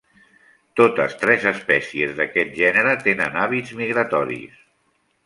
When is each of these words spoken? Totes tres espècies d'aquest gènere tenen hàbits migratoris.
Totes 0.79 1.11
tres 1.23 1.43
espècies 1.51 2.15
d'aquest 2.19 2.57
gènere 2.63 2.95
tenen 3.05 3.39
hàbits 3.43 3.75
migratoris. 3.83 4.57